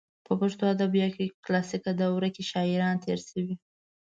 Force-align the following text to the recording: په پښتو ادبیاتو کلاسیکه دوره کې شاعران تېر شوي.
په 0.25 0.33
پښتو 0.41 0.63
ادبیاتو 0.73 1.23
کلاسیکه 1.45 1.91
دوره 2.01 2.29
کې 2.35 2.43
شاعران 2.51 2.95
تېر 3.03 3.19
شوي. 3.29 3.55